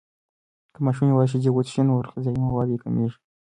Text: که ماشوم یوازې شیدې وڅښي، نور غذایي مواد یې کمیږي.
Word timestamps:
که 0.73 0.79
ماشوم 0.85 1.07
یوازې 1.09 1.29
شیدې 1.31 1.49
وڅښي، 1.51 1.81
نور 1.89 2.03
غذایي 2.13 2.39
مواد 2.47 2.69
یې 2.71 2.81
کمیږي. 2.83 3.17